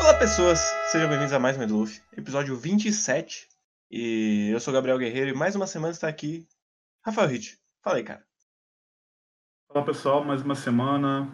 [0.00, 0.58] Olá pessoas,
[0.90, 3.48] sejam bem-vindos a mais um Edluff, episódio 27.
[3.90, 6.46] E eu sou Gabriel Guerreiro e mais uma semana está aqui
[7.02, 7.58] Rafael Hit.
[7.82, 8.22] Fala aí, cara.
[9.70, 11.26] Olá pessoal, mais uma semana,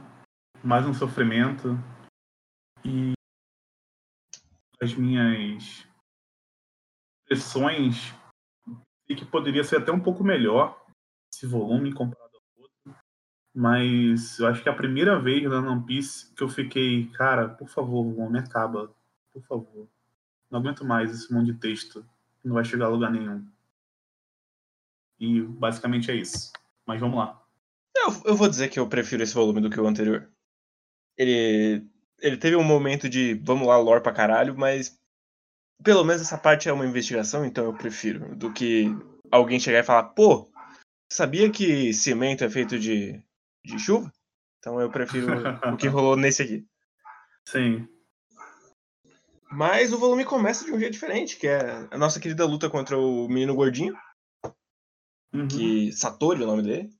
[0.63, 1.77] mais um sofrimento.
[2.85, 3.15] E
[4.81, 5.85] as minhas
[7.25, 8.15] impressões
[9.09, 10.81] e que poderia ser até um pouco melhor
[11.35, 12.28] esse volume comparado.
[13.55, 17.69] Mas eu acho que a primeira vez na One Piece que eu fiquei, cara, por
[17.69, 18.95] favor, volume acaba.
[19.33, 19.89] Por favor.
[20.51, 22.05] Não aguento mais esse monte de texto.
[22.45, 23.45] Não vai chegar a lugar nenhum.
[25.19, 26.53] E basicamente é isso.
[26.87, 27.43] Mas vamos lá.
[27.97, 30.29] Eu, eu vou dizer que eu prefiro esse volume do que o anterior.
[31.17, 31.87] Ele.
[32.21, 34.99] Ele teve um momento de vamos lá, lore pra caralho, mas
[35.83, 38.35] pelo menos essa parte é uma investigação, então eu prefiro.
[38.35, 38.87] Do que
[39.31, 40.51] alguém chegar e falar, pô,
[41.11, 43.23] sabia que cimento é feito de,
[43.77, 44.13] de chuva?
[44.59, 45.29] Então eu prefiro
[45.73, 46.67] o que rolou nesse aqui.
[47.47, 47.89] Sim.
[49.51, 52.99] Mas o volume começa de um jeito diferente, que é a nossa querida luta contra
[52.99, 53.97] o menino gordinho.
[55.33, 55.49] Uhum.
[55.49, 55.93] Que.
[55.93, 56.91] Satori é o nome dele.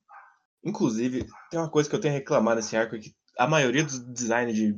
[0.63, 3.83] Inclusive, tem uma coisa que eu tenho a reclamar nesse arco, é que a maioria
[3.83, 4.75] dos designs de,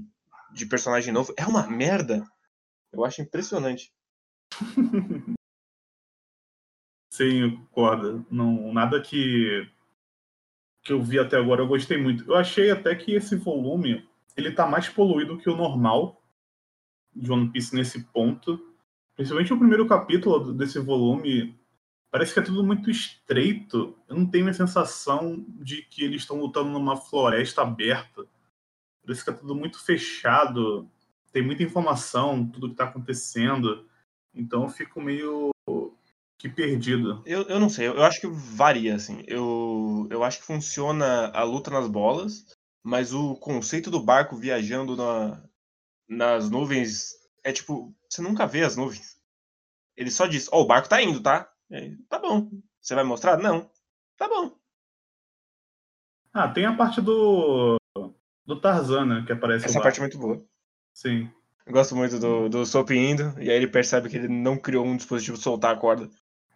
[0.53, 2.23] de personagem novo é uma merda.
[2.91, 3.91] Eu acho impressionante.
[7.11, 8.25] Sim, eu concordo.
[8.29, 9.69] Não, nada que
[10.83, 12.29] que eu vi até agora eu gostei muito.
[12.29, 16.21] Eu achei até que esse volume ele tá mais poluído que o normal
[17.15, 18.59] de One Piece nesse ponto.
[19.15, 21.59] Principalmente o primeiro capítulo desse volume
[22.09, 23.95] parece que é tudo muito estreito.
[24.07, 28.25] Eu não tenho a sensação de que eles estão lutando numa floresta aberta.
[29.03, 30.89] Parece que é tudo muito fechado.
[31.31, 33.85] Tem muita informação, tudo que está acontecendo.
[34.33, 35.50] Então eu fico meio
[36.41, 37.21] que perdido.
[37.23, 39.23] Eu, eu não sei, eu acho que varia, assim.
[39.27, 44.97] Eu, eu acho que funciona a luta nas bolas, mas o conceito do barco viajando
[44.97, 45.43] na,
[46.09, 47.11] nas nuvens
[47.43, 49.21] é tipo, você nunca vê as nuvens.
[49.95, 51.47] Ele só diz, ó, oh, o barco tá indo, tá?
[51.71, 52.49] Aí, tá bom.
[52.81, 53.37] Você vai mostrar?
[53.37, 53.69] Não.
[54.17, 54.57] Tá bom.
[56.33, 57.77] Ah, tem a parte do
[58.43, 60.43] do Tarzan, né, que aparece Essa parte é muito boa.
[60.91, 61.29] Sim.
[61.67, 64.83] Eu gosto muito do, do Soap indo, e aí ele percebe que ele não criou
[64.83, 66.09] um dispositivo de soltar a corda.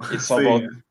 [0.09, 0.43] Ele só Sim.
[0.43, 0.85] volta.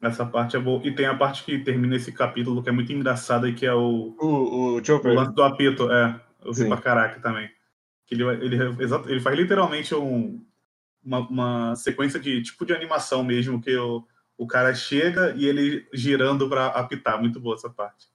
[0.00, 0.84] Essa parte é boa.
[0.84, 3.72] E tem a parte que termina esse capítulo que é muito engraçada e que é
[3.72, 5.14] o, O, o o Chopper.
[5.14, 5.90] lance do apito.
[5.92, 6.68] É, eu vi Sim.
[6.68, 7.48] pra caraca também.
[8.06, 10.44] Que ele, ele, exato, ele faz literalmente um,
[11.04, 14.04] uma, uma sequência de tipo de animação mesmo, que o,
[14.36, 17.20] o cara chega e ele girando pra apitar.
[17.20, 18.10] Muito boa essa parte.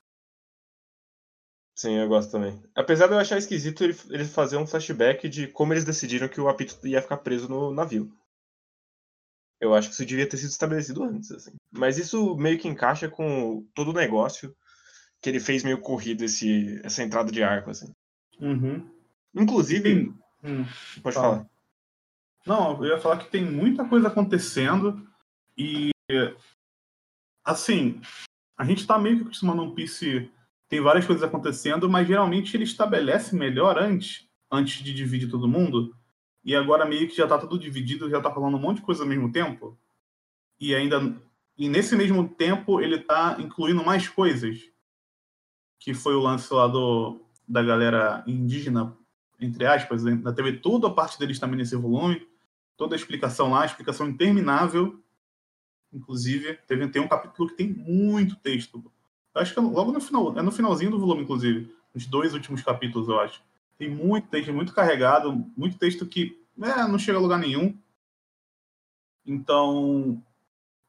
[1.73, 2.61] Sim, eu gosto também.
[2.75, 6.41] Apesar de eu achar esquisito ele, ele fazer um flashback de como eles decidiram que
[6.41, 8.11] o apito ia ficar preso no navio.
[9.59, 11.51] Eu acho que isso devia ter sido estabelecido antes, assim.
[11.71, 14.55] Mas isso meio que encaixa com todo o negócio
[15.21, 17.91] que ele fez meio corrido esse, essa entrada de arco, assim.
[18.39, 18.87] Uhum.
[19.35, 20.13] Inclusive,
[20.43, 20.63] Hum.
[21.01, 21.35] pode fala.
[21.37, 21.49] falar.
[22.45, 25.05] Não, eu ia falar que tem muita coisa acontecendo
[25.57, 25.89] e
[27.43, 27.99] assim,
[28.57, 30.31] a gente tá meio que acostumando um Piece,
[30.69, 35.95] tem várias coisas acontecendo, mas geralmente ele estabelece melhor antes, antes de dividir todo mundo.
[36.47, 39.03] E agora meio que já tá tudo dividido, já tá falando um monte de coisa
[39.03, 39.77] ao mesmo tempo.
[40.59, 41.15] E ainda
[41.55, 44.57] e nesse mesmo tempo ele tá incluindo mais coisas.
[45.79, 48.97] Que foi o lance lá do da galera indígena,
[49.39, 52.27] entre aspas, ainda teve toda a parte deles também nesse volume
[52.77, 55.01] toda a explicação lá, explicação interminável.
[55.91, 58.83] Inclusive, teve, tem um capítulo que tem muito texto.
[59.33, 61.75] Eu acho que é logo no final, é no finalzinho do volume, inclusive.
[61.93, 63.41] Os dois últimos capítulos, eu acho.
[63.77, 67.77] Tem muito texto, muito carregado, muito texto que é, não chega a lugar nenhum.
[69.25, 70.23] Então,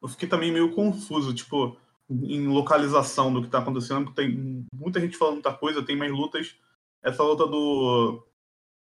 [0.00, 1.76] eu fiquei também meio confuso, tipo,
[2.08, 6.12] em localização do que tá acontecendo, porque tem muita gente falando muita coisa, tem mais
[6.12, 6.56] lutas.
[7.02, 8.24] Essa luta do.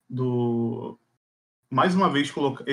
[0.09, 0.99] do
[1.69, 2.65] mais uma vez colocar.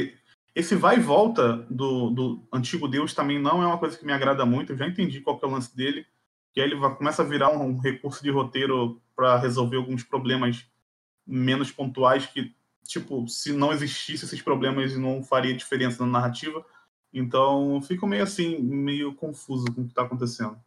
[0.54, 4.12] Esse vai e volta do, do antigo Deus também não é uma coisa que me
[4.12, 4.72] agrada muito.
[4.72, 6.06] Eu já entendi qual que é o lance dele.
[6.52, 10.66] Que aí ele vai, começa a virar um recurso de roteiro para resolver alguns problemas
[11.26, 12.54] menos pontuais que,
[12.84, 16.64] tipo, se não existisse esses problemas não faria diferença na narrativa.
[17.12, 20.58] Então, fico meio assim, meio confuso com o que está acontecendo.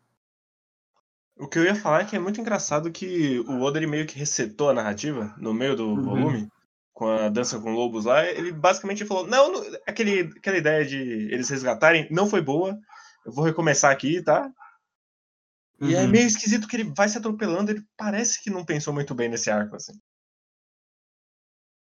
[1.38, 4.18] O que eu ia falar é que é muito engraçado que o Oda meio que
[4.18, 6.02] resetou a narrativa no meio do Uhum.
[6.02, 6.50] volume,
[6.94, 8.26] com a dança com lobos lá.
[8.26, 12.80] Ele basicamente falou: não, não- aquele, aquela ideia de eles resgatarem não foi boa.
[13.26, 14.50] Eu vou recomeçar aqui, tá?
[15.82, 16.10] E é Uhum.
[16.10, 17.70] meio esquisito que ele vai se atropelando.
[17.72, 20.00] Ele parece que não pensou muito bem nesse arco, assim.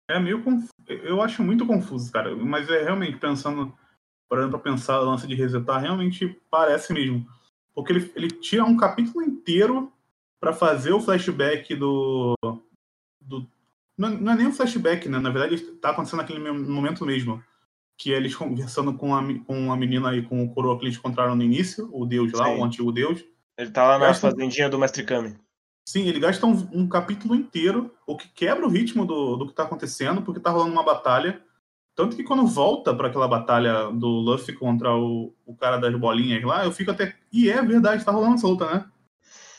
[0.09, 0.71] É meio confuso.
[0.87, 2.35] Eu acho muito confuso, cara.
[2.35, 3.73] Mas é realmente pensando,
[4.29, 7.27] parando pra pensar o lance de resetar, realmente parece mesmo.
[7.75, 9.91] Porque ele, ele tira um capítulo inteiro
[10.39, 12.33] para fazer o flashback do.
[13.21, 13.47] do
[13.97, 15.19] não, não, é nem um flashback, né?
[15.19, 17.43] Na verdade, tá acontecendo naquele momento mesmo.
[17.99, 20.97] Que é eles conversando com a, com a menina e com o coroa que eles
[20.97, 22.59] encontraram no início, o deus lá, Sim.
[22.59, 23.25] o antigo deus.
[23.57, 25.35] Ele tá lá na fazendinha do Mestre Kami.
[25.87, 29.53] Sim, ele gasta um, um, capítulo inteiro, o que quebra o ritmo do, do que
[29.53, 31.41] tá acontecendo, porque tá rolando uma batalha.
[31.95, 36.43] Tanto que quando volta para aquela batalha do Luffy contra o, o cara das bolinhas
[36.43, 37.15] lá, eu fico até.
[37.31, 38.85] E é verdade, tá rolando solta, né?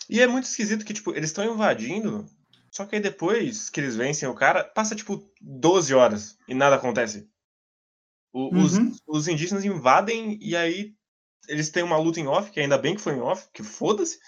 [0.07, 2.27] E é muito esquisito que, tipo, eles estão invadindo,
[2.71, 6.77] só que aí depois que eles vencem o cara, passa, tipo, 12 horas e nada
[6.77, 7.27] acontece.
[8.35, 8.65] O, uhum.
[8.65, 10.95] os, os indígenas invadem e aí
[11.49, 14.19] eles têm uma luta em off, que ainda bem que foi em off, que foda-se.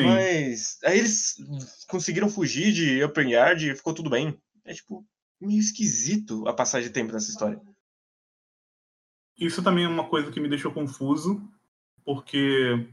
[0.00, 1.36] Mas aí eles
[1.86, 4.36] conseguiram fugir de Open Yard e ficou tudo bem.
[4.64, 5.06] É tipo
[5.40, 7.60] meio esquisito a passagem de tempo nessa história.
[9.36, 11.42] Isso também é uma coisa que me deixou confuso,
[12.04, 12.86] porque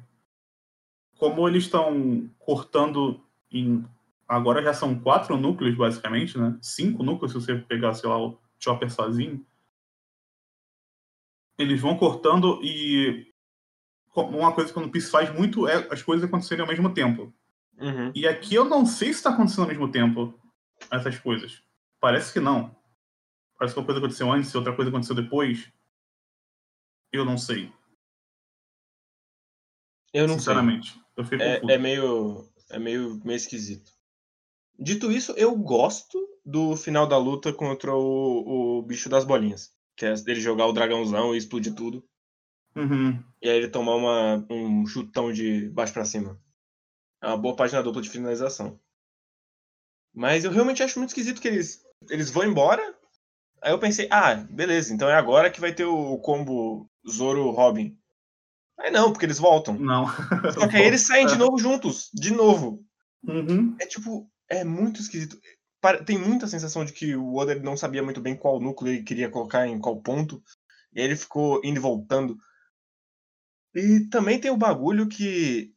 [1.19, 3.85] como eles estão cortando em.
[4.27, 6.57] Agora já são quatro núcleos, basicamente, né?
[6.61, 9.45] Cinco núcleos, se você pegar, sei lá, o Chopper sozinho.
[11.57, 13.28] Eles vão cortando e.
[14.15, 17.33] Uma coisa que o One Piece faz muito é as coisas acontecerem ao mesmo tempo.
[17.77, 18.11] Uhum.
[18.13, 20.33] E aqui eu não sei se está acontecendo ao mesmo tempo
[20.91, 21.63] essas coisas.
[22.00, 22.75] Parece que não.
[23.57, 25.71] Parece que uma coisa aconteceu antes e outra coisa aconteceu depois.
[27.11, 27.71] Eu não sei.
[30.13, 30.94] Eu não Sinceramente.
[30.94, 31.01] sei.
[31.17, 33.91] Eu fiquei é, é, meio, é meio, meio esquisito.
[34.77, 39.73] Dito isso, eu gosto do final da luta contra o, o bicho das bolinhas.
[39.95, 42.07] Que é ele jogar o dragãozão e explodir tudo.
[42.79, 43.21] Uhum.
[43.41, 46.39] E aí ele tomar uma, um chutão de baixo para cima.
[47.21, 48.79] É uma boa página dupla de finalização.
[50.13, 52.95] Mas eu realmente acho muito esquisito que eles, eles vão embora.
[53.61, 57.97] Aí eu pensei, ah, beleza, então é agora que vai ter o combo Zoro Robin.
[58.79, 59.77] Aí não, porque eles voltam.
[59.77, 60.05] Não.
[60.53, 62.81] Só que aí eles saem de novo juntos, de novo.
[63.27, 63.75] Uhum.
[63.79, 65.37] É tipo, é muito esquisito.
[66.05, 69.29] Tem muita sensação de que o Oda não sabia muito bem qual núcleo ele queria
[69.29, 70.41] colocar em qual ponto.
[70.93, 72.37] E aí ele ficou indo e voltando.
[73.75, 75.74] E também tem o bagulho que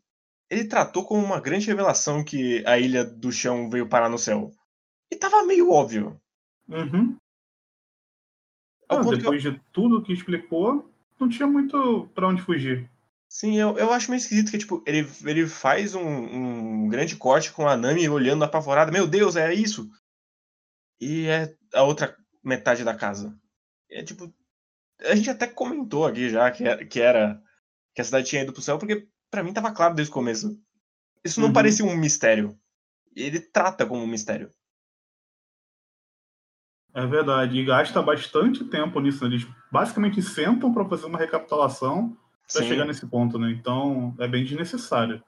[0.50, 4.52] ele tratou como uma grande revelação que a Ilha do Chão veio parar no céu.
[5.10, 6.20] E tava meio óbvio.
[6.68, 7.16] Uhum.
[8.88, 9.52] Ah, depois eu...
[9.52, 12.90] de tudo que explicou, não tinha muito para onde fugir.
[13.28, 17.50] Sim, eu, eu acho meio esquisito que, tipo, ele, ele faz um, um grande corte
[17.50, 18.92] com a Nami olhando apavorada.
[18.92, 19.90] Meu Deus, é isso?
[21.00, 23.34] E é a outra metade da casa.
[23.90, 24.32] É tipo.
[25.00, 27.42] A gente até comentou aqui já que era, que, era,
[27.94, 30.58] que a cidade tinha ido pro céu, porque para mim tava claro desde o começo.
[31.24, 31.52] Isso não uhum.
[31.52, 32.58] parecia um mistério.
[33.14, 34.52] Ele trata como um mistério.
[36.94, 39.24] É verdade, e gasta bastante tempo nisso.
[39.24, 39.34] Né?
[39.34, 42.16] Eles basicamente sentam para fazer uma recapitulação
[42.52, 43.50] para chegar nesse ponto, né?
[43.50, 45.22] Então é bem desnecessário.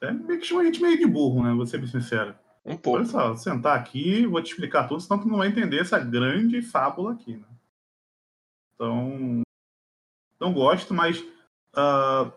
[0.00, 1.52] É meio que chama a gente meio de burro, né?
[1.52, 2.34] Vou ser bem sincero.
[2.64, 2.98] Um pouco.
[2.98, 6.62] Olha só, sentar aqui, vou te explicar tudo, senão tu não vai entender essa grande
[6.62, 7.46] fábula aqui, né?
[8.74, 9.42] Então,
[10.40, 12.32] não gosto, mas uh,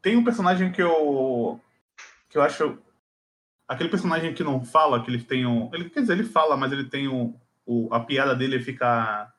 [0.00, 1.60] tem um personagem que eu
[2.28, 2.78] que eu acho
[3.68, 6.72] aquele personagem que não fala, que ele tem um, ele quer dizer, ele fala, mas
[6.72, 9.32] ele tem um, o, a piada dele fica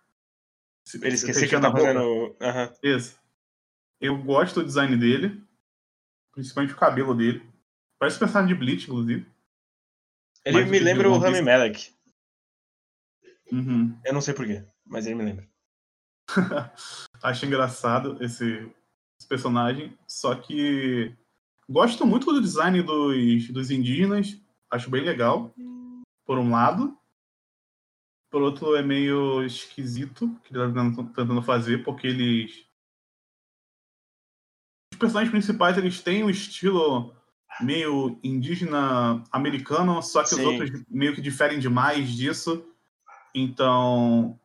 [0.94, 2.00] ele esqueceu que eu tava fazendo.
[2.00, 2.74] Uhum.
[2.84, 3.20] Isso.
[4.00, 5.44] Eu gosto do design dele,
[6.32, 7.48] principalmente o cabelo dele.
[7.98, 9.26] Parece personagem de Bleach, inclusive.
[10.44, 11.92] Ele mas me lembra o Rami Malek.
[13.52, 14.00] Uhum.
[14.04, 15.48] Eu não sei porquê, mas ele me lembra.
[17.24, 18.72] Acho engraçado esse,
[19.20, 21.16] esse personagem, só que
[21.70, 24.40] gosto muito do design dos, dos indígenas,
[24.70, 25.54] acho bem legal,
[26.26, 26.98] por um lado.
[28.30, 32.66] Por outro, é meio esquisito que ele tá tentando fazer, porque eles.
[34.92, 37.16] Os personagens principais eles têm um estilo
[37.62, 40.42] meio indígena americano, só que Sim.
[40.42, 42.66] os outros meio que diferem demais disso.
[43.34, 44.40] Então,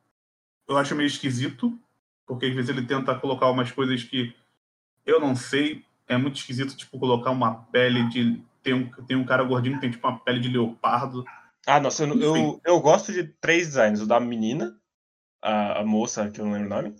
[0.70, 1.76] eu acho meio esquisito,
[2.24, 4.32] porque às vezes ele tenta colocar umas coisas que
[5.04, 5.84] eu não sei.
[6.06, 8.40] É muito esquisito, tipo, colocar uma pele de.
[8.62, 11.24] Tem um, tem um cara gordinho que tem tipo uma pele de leopardo.
[11.66, 14.00] Ah, nossa, eu, eu, eu, gosto de três designs.
[14.00, 14.76] O da menina,
[15.42, 16.96] a, a, moça, que eu não lembro o nome.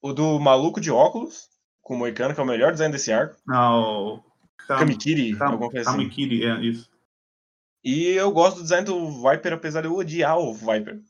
[0.00, 1.48] O do maluco de óculos,
[1.82, 3.36] com o Moicano, que é o melhor design desse arco.
[3.48, 4.22] Ah, o...
[4.66, 4.78] Kam...
[4.78, 5.52] Kamikiri, Kam...
[5.52, 5.98] alguma coisa assim.
[5.98, 6.90] Kamikiri, é, isso.
[7.82, 11.00] E eu gosto do design do Viper, apesar de eu odiar o Viper.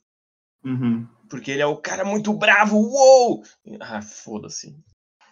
[0.64, 1.06] Uhum.
[1.28, 3.45] Porque ele é o cara muito bravo, uou!
[3.81, 4.76] Ah, foda-se.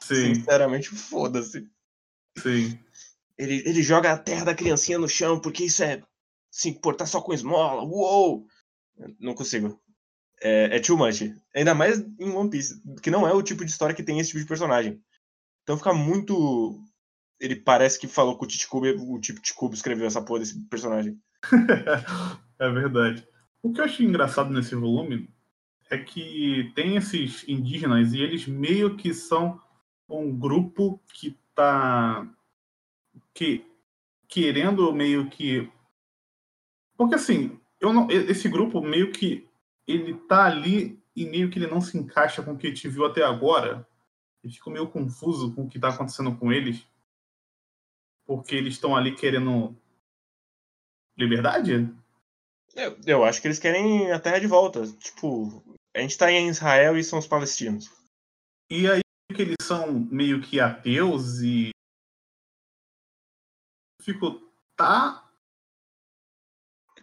[0.01, 0.35] Sim.
[0.35, 1.69] Sinceramente, foda-se.
[2.39, 2.79] Sim.
[3.39, 6.03] Ele, ele joga a terra da criancinha no chão, porque isso é
[6.51, 7.83] se importar só com esmola.
[7.83, 8.47] Uou!
[9.19, 9.81] Não consigo.
[10.43, 11.23] É, é too much.
[11.55, 14.31] Ainda mais em One Piece, que não é o tipo de história que tem esse
[14.31, 15.01] tipo de personagem.
[15.63, 16.83] Então fica muito
[17.43, 21.21] ele parece que falou com o Titicubo e o Titicubo escreveu essa porra desse personagem.
[22.59, 23.27] é verdade.
[23.61, 25.29] O que eu achei engraçado nesse volume
[25.93, 29.61] é que tem esses indígenas e eles meio que são
[30.09, 32.27] um grupo que tá
[33.35, 33.65] que
[34.27, 35.71] querendo meio que
[36.97, 39.49] porque assim, eu não, esse grupo meio que
[39.87, 42.89] ele tá ali e meio que ele não se encaixa com o que a gente
[42.89, 43.87] viu até agora.
[44.43, 46.87] Eu fico meio confuso com o que tá acontecendo com eles.
[48.25, 49.77] Porque eles estão ali querendo
[51.17, 51.93] liberdade?
[52.75, 54.87] Eu, eu acho que eles querem a terra de volta.
[54.87, 55.63] Tipo,
[55.95, 57.91] a gente tá em Israel e são os palestinos.
[58.71, 59.01] E aí
[59.35, 61.71] que eles são meio que ateus e.
[64.01, 64.41] Fico.
[64.77, 65.23] Tá.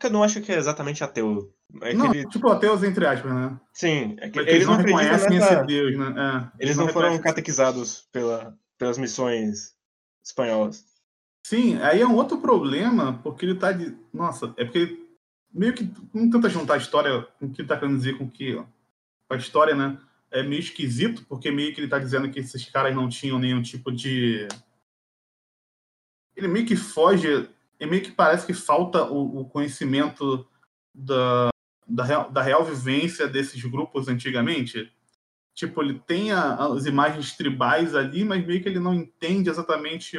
[0.01, 1.53] É eu não acho que é exatamente ateu.
[1.81, 2.27] É não, ele...
[2.29, 3.59] tipo ateus entre aspas, né?
[3.73, 5.53] Sim, é que eles, eles, não reconhecem nessa...
[5.53, 6.51] esse Deus, né?
[6.57, 9.75] É, eles, não, não foram catequizados pela, pelas missões
[10.23, 10.85] espanholas.
[11.45, 13.95] Sim, aí é um outro problema, porque ele tá de.
[14.13, 15.09] Nossa, é porque ele
[15.53, 18.29] meio que não tenta juntar a história com o que ele tá querendo dizer com
[18.29, 18.61] que.
[19.29, 19.97] A história, né?
[20.31, 23.61] É meio esquisito, porque meio que ele tá dizendo que esses caras não tinham nenhum
[23.61, 24.47] tipo de.
[26.35, 27.49] Ele meio que foge.
[27.79, 30.47] É meio que parece que falta o, o conhecimento
[30.93, 31.49] da,
[31.87, 34.91] da, real, da real vivência desses grupos antigamente.
[35.53, 40.17] Tipo, ele tem a, as imagens tribais ali, mas meio que ele não entende exatamente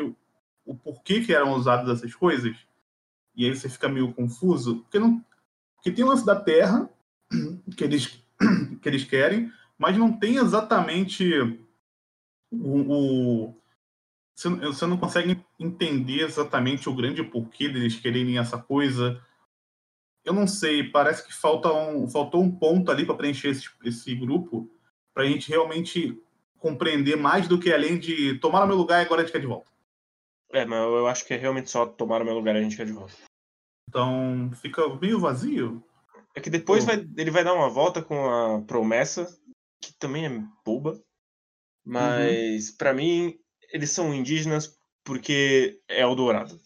[0.65, 2.57] o porquê que eram usadas essas coisas.
[3.35, 5.25] E aí você fica meio confuso, porque não
[5.75, 6.91] porque tem o lance da terra
[7.77, 8.23] que eles
[8.81, 11.33] que eles querem, mas não tem exatamente
[12.51, 13.61] o, o
[14.35, 19.23] você não consegue entender exatamente o grande porquê deles quererem essa coisa.
[20.25, 24.15] Eu não sei, parece que falta um, faltou um ponto ali para preencher esse, esse
[24.15, 24.71] grupo,
[25.13, 26.19] para a gente realmente
[26.59, 29.41] compreender mais do que além de tomar o meu lugar e agora a gente quer
[29.41, 29.71] de volta.
[30.53, 32.77] É, mas eu acho que é realmente só tomar o meu lugar e a gente
[32.77, 33.15] quer de volta.
[33.89, 35.83] Então fica meio vazio.
[36.35, 39.27] É que depois vai, ele vai dar uma volta com a promessa,
[39.81, 41.03] que também é boba.
[41.85, 42.77] Mas uhum.
[42.77, 43.35] para mim,
[43.73, 46.59] eles são indígenas porque é Eldorado.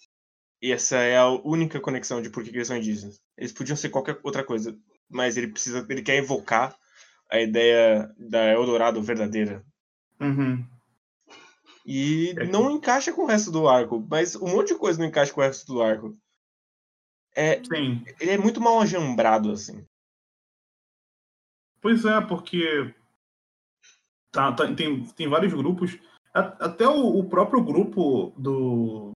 [0.61, 3.21] E essa é a única conexão de por que eles são indígenas.
[3.37, 4.77] Eles podiam ser qualquer outra coisa,
[5.09, 6.77] mas ele precisa, ele quer evocar
[7.31, 9.65] a ideia da Eldorado verdadeira.
[10.21, 10.65] Uhum.
[11.87, 14.05] E é não encaixa com o resto do arco.
[14.09, 16.17] Mas um monte de coisa não encaixa com o resto do arco.
[17.35, 18.05] É, Sim.
[18.21, 19.85] Ele é muito mal ajambrado, assim.
[21.81, 22.95] Pois é, porque
[24.31, 25.99] tá, tá, tem, tem vários grupos.
[26.33, 29.13] Até o, o, próprio grupo do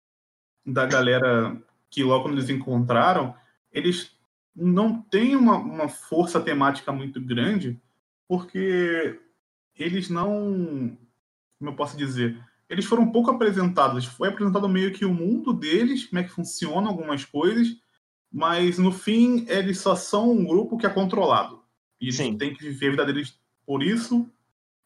[0.64, 1.60] da galera
[1.90, 3.34] que logo quando eles encontraram,
[3.72, 4.16] eles
[4.54, 7.80] não têm uma, uma força temática muito grande,
[8.28, 9.18] porque
[9.76, 10.96] eles não.
[11.58, 12.38] Como eu posso dizer?
[12.68, 14.04] eles foram pouco apresentados.
[14.04, 17.76] Foi apresentado meio que o mundo deles, como é que funcionam algumas coisas,
[18.32, 21.62] mas no fim eles só são um grupo que é controlado.
[22.00, 22.36] E eles Sim.
[22.36, 24.28] têm que viver a vida deles por isso,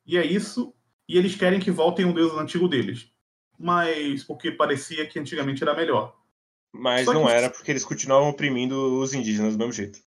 [0.06, 0.74] e é isso.
[1.08, 3.10] E eles querem que voltem o deus antigo deles.
[3.58, 6.16] Mas porque parecia que antigamente era melhor.
[6.72, 7.32] Mas só não que...
[7.32, 10.00] era, porque eles continuavam oprimindo os indígenas do mesmo jeito.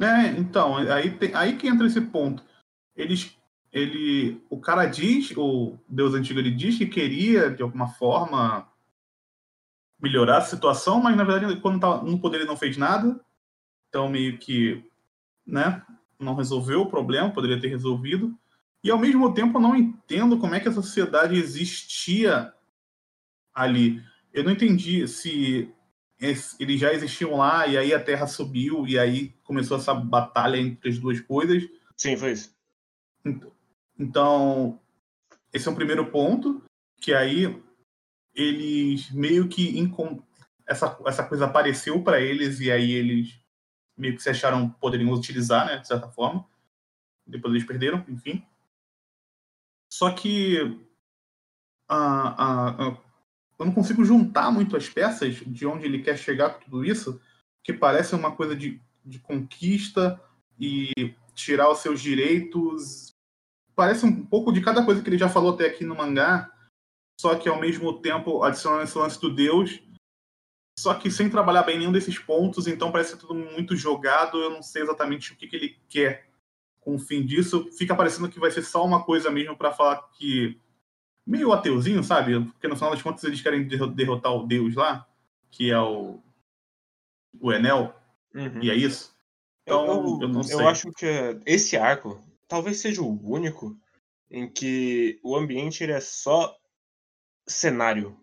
[0.00, 2.42] É, então, aí, tem, aí que entra esse ponto.
[2.96, 3.36] Eles
[3.72, 8.68] ele, o cara diz, o Deus antigo ele diz que queria de alguma forma
[10.02, 13.20] melhorar a situação, mas na verdade quando tá no poder ele não fez nada,
[13.88, 14.84] então meio que,
[15.46, 15.84] né,
[16.18, 18.36] não resolveu o problema, poderia ter resolvido.
[18.82, 22.52] E ao mesmo tempo eu não entendo como é que a sociedade existia
[23.54, 24.02] ali.
[24.32, 25.72] Eu não entendi se
[26.18, 30.90] eles já existiam lá e aí a Terra subiu e aí começou essa batalha entre
[30.90, 31.68] as duas coisas.
[31.96, 32.54] Sim, foi isso.
[33.24, 33.52] Então,
[33.98, 34.80] então,
[35.52, 36.62] esse é o primeiro ponto,
[37.00, 37.62] que aí
[38.34, 39.76] eles meio que
[40.66, 43.38] essa, essa coisa apareceu para eles e aí eles
[43.96, 46.46] meio que se acharam poderiam utilizar, né, de certa forma.
[47.26, 48.44] Depois eles perderam, enfim.
[49.92, 50.80] Só que
[51.88, 52.98] a, a, a,
[53.58, 57.20] eu não consigo juntar muito as peças de onde ele quer chegar com tudo isso,
[57.62, 60.20] que parece uma coisa de, de conquista
[60.58, 63.10] e tirar os seus direitos
[63.74, 66.52] parece um pouco de cada coisa que ele já falou até aqui no mangá,
[67.20, 69.78] só que ao mesmo tempo adicionando esse lance do Deus,
[70.78, 74.62] só que sem trabalhar bem nenhum desses pontos, então parece tudo muito jogado, eu não
[74.62, 76.30] sei exatamente o que, que ele quer
[76.80, 77.70] com o fim disso.
[77.76, 80.58] Fica parecendo que vai ser só uma coisa mesmo para falar que.
[81.26, 82.42] meio ateuzinho, sabe?
[82.42, 85.06] Porque no final das contas eles querem derrotar o Deus lá,
[85.50, 86.22] que é o.
[87.38, 87.94] o Enel,
[88.34, 88.62] uhum.
[88.62, 89.14] e é isso.
[89.64, 90.56] Então, eu, eu, eu não sei.
[90.56, 91.06] Eu acho que
[91.44, 93.78] esse arco talvez seja o único
[94.30, 96.56] em que o ambiente ele é só
[97.48, 98.18] cenário.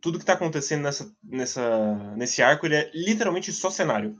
[0.00, 4.16] tudo que tá acontecendo nessa, nessa, nesse arco ele é literalmente só cenário.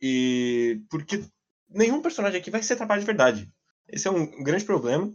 [0.00, 1.24] E porque
[1.68, 3.52] nenhum personagem aqui vai ser atrapalhado de verdade.
[3.88, 5.14] Esse é um grande problema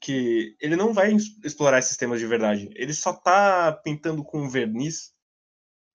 [0.00, 2.70] que ele não vai explorar esses temas de verdade.
[2.74, 5.12] Ele só tá pintando com verniz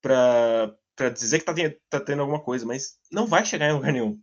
[0.01, 1.53] pra, pra dizer que tá,
[1.89, 4.21] tá tendo alguma coisa, mas não vai chegar em lugar nenhum.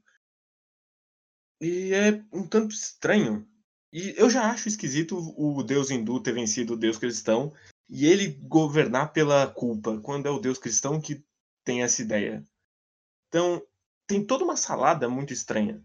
[1.60, 3.48] E é um tanto estranho.
[3.92, 7.52] E eu já acho esquisito o deus hindu ter vencido o deus cristão
[7.88, 11.22] e ele governar pela culpa, quando é o deus cristão que
[11.62, 12.46] tem essa ideia.
[13.28, 13.62] Então,
[14.06, 15.84] tem toda uma salada muito estranha.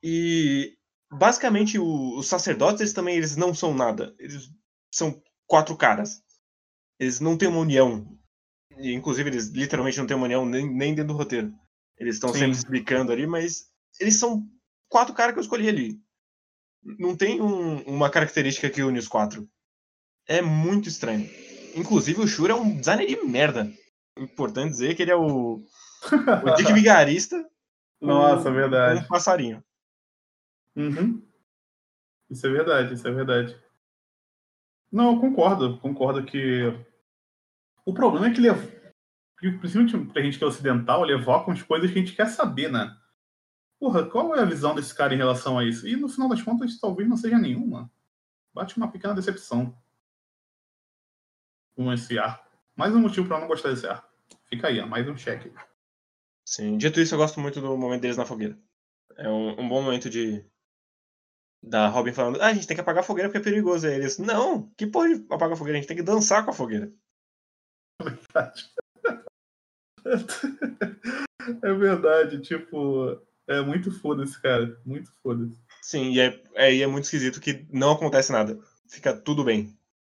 [0.00, 0.76] E
[1.10, 4.14] basicamente o, os sacerdotes eles também eles não são nada.
[4.18, 4.50] Eles
[4.90, 6.22] são quatro caras.
[6.98, 8.18] Eles não têm uma união.
[8.78, 11.52] E, inclusive eles literalmente não têm uma união nem, nem dentro do roteiro.
[11.98, 14.48] Eles estão sempre explicando ali, mas eles são
[14.88, 16.00] quatro caras que eu escolhi ali.
[16.82, 19.48] Não tem um, uma característica que une os quatro.
[20.26, 21.28] É muito estranho.
[21.74, 23.72] Inclusive o Shura é um designer de merda.
[24.18, 25.64] Importante dizer que ele é o, o
[26.56, 27.48] Dick Vigarista.
[28.00, 29.00] Nossa, com, verdade.
[29.00, 29.64] Com um passarinho.
[30.76, 31.22] Uhum.
[32.30, 33.56] Isso é verdade, isso é verdade.
[34.90, 36.64] Não, eu concordo, concordo que
[37.84, 41.90] o problema é que ele, principalmente pra gente que é ocidental, ele evoca umas coisas
[41.90, 42.94] que a gente quer saber, né?
[43.82, 45.88] Porra, qual é a visão desse cara em relação a isso?
[45.88, 47.90] E no final das contas, talvez não seja nenhuma.
[48.54, 49.76] Bate uma pequena decepção
[51.74, 52.48] com esse arco.
[52.76, 54.08] Mais um motivo para não gostar desse arco.
[54.44, 55.52] Fica aí, ó, mais um cheque.
[56.44, 58.56] Sim, dito isso, eu gosto muito do momento deles na fogueira.
[59.16, 60.46] É um, um bom momento de,
[61.60, 63.88] da Robin falando, ah, a gente tem que apagar a fogueira porque é perigoso.
[63.88, 65.78] Aí eles, não, que pode apagar a fogueira?
[65.78, 66.88] A gente tem que dançar com a fogueira.
[68.00, 68.70] É verdade.
[71.62, 74.80] É verdade, tipo, é muito foda-se, cara.
[74.84, 75.58] Muito foda-se.
[75.80, 78.58] Sim, e é, é, é muito esquisito que não acontece nada.
[78.88, 79.76] Fica tudo bem.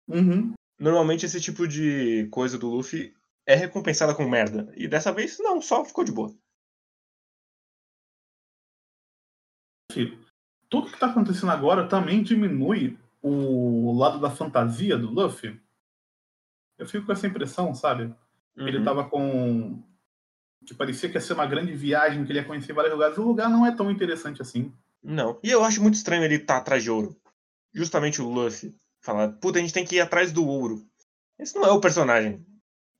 [0.08, 0.52] Uhum.
[0.78, 3.14] Normalmente esse tipo de coisa do Luffy
[3.46, 4.72] é recompensada com merda.
[4.76, 6.34] E dessa vez, não, só ficou de boa.
[10.68, 15.60] tudo que está acontecendo agora também diminui o lado da fantasia do Luffy.
[16.76, 18.12] Eu fico com essa impressão, sabe?
[18.56, 18.68] Uhum.
[18.68, 19.82] Ele tava com.
[20.64, 23.18] Que parecia que ia ser uma grande viagem, que ele ia conhecer vários lugares.
[23.18, 24.72] O lugar não é tão interessante assim.
[25.02, 25.38] Não.
[25.42, 27.16] E eu acho muito estranho ele estar tá atrás de ouro.
[27.72, 28.74] Justamente o Luffy.
[29.00, 30.82] Falar, puta, a gente tem que ir atrás do ouro.
[31.38, 32.44] Esse não é o personagem.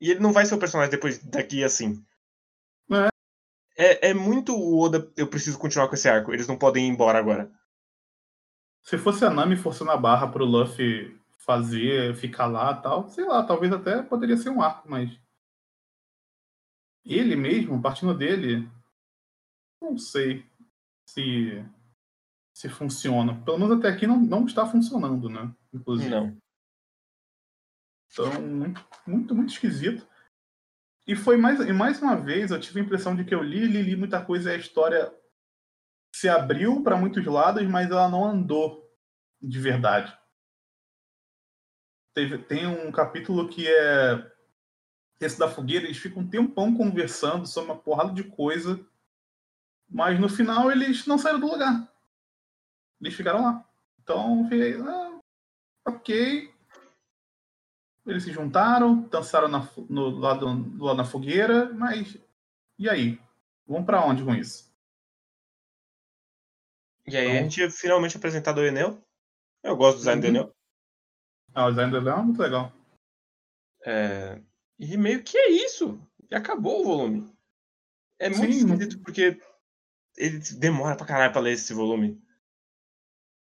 [0.00, 2.05] E ele não vai ser o personagem depois daqui assim.
[2.90, 3.09] É.
[3.77, 6.33] É, é muito o Oda, eu preciso continuar com esse arco.
[6.33, 7.50] Eles não podem ir embora agora.
[8.83, 13.42] Se fosse a Nami forçando a barra pro Luffy fazer, ficar lá tal, sei lá,
[13.42, 15.11] talvez até poderia ser um arco, mas.
[17.05, 18.69] Ele mesmo, partindo dele,
[19.81, 20.47] não sei
[21.07, 21.64] se
[22.55, 23.43] se funciona.
[23.45, 25.53] Pelo menos até aqui não, não está funcionando, né?
[25.73, 26.09] Inclusive.
[26.09, 26.37] Não.
[28.12, 28.40] Então,
[29.07, 30.07] muito, muito esquisito.
[31.07, 33.67] E foi mais, e mais uma vez, eu tive a impressão de que eu li,
[33.67, 35.12] li, li muita coisa e a história
[36.14, 38.88] se abriu para muitos lados, mas ela não andou
[39.43, 40.17] de verdade.
[42.14, 44.34] Teve, tem um capítulo que é
[45.20, 48.85] esse da fogueira, eles ficam um tempão conversando sobre uma porrada de coisa,
[49.88, 51.88] mas no final eles não saíram do lugar.
[53.00, 53.68] Eles ficaram lá.
[54.03, 55.20] Então, eu fiquei, ah,
[55.87, 56.55] ok.
[58.07, 60.46] Eles se juntaram, dançaram na, no, lado,
[60.79, 62.18] lá na fogueira, mas
[62.79, 63.20] e aí?
[63.66, 64.72] Vamos para onde com isso?
[67.07, 67.38] E aí então...
[67.38, 69.03] a gente finalmente apresentado o Enel.
[69.62, 70.33] Eu gosto do design uhum.
[70.33, 70.57] do Enel.
[71.55, 72.72] Ah, o design do Enel é muito legal.
[73.87, 74.40] É...
[74.79, 76.01] E meio que é isso.
[76.31, 77.33] E acabou o volume.
[78.19, 78.59] É muito Sim.
[78.59, 79.41] esquisito porque
[80.17, 82.21] ele demora pra caralho pra ler esse volume.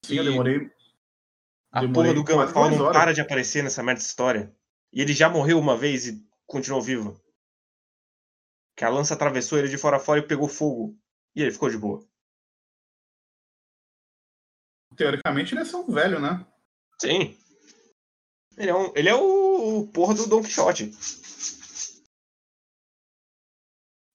[0.06, 0.18] Sim, e...
[0.18, 0.72] eu demorei.
[1.72, 4.56] A demorei porra do Gunfall não para de aparecer nessa merda de história.
[4.92, 7.22] E ele já morreu uma vez e continuou vivo.
[8.76, 10.98] Que a lança atravessou ele de fora a fora e pegou fogo.
[11.36, 12.10] E ele ficou de boa
[15.00, 16.46] teoricamente, ele é só um velho, né?
[17.02, 17.38] Sim.
[18.58, 20.92] Ele é, um, ele é o, o porra do Don Quixote.